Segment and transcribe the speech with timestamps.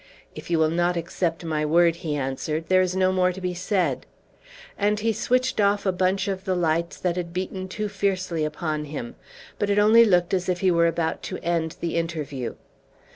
[0.33, 3.53] "If you will not accept my word," he answered, "there is no more to be
[3.53, 4.07] said."
[4.75, 8.85] And he switched off a bunch of the lights that had beaten too fiercely upon
[8.85, 9.13] him;
[9.59, 12.55] but it only looked as if he was about to end the interview.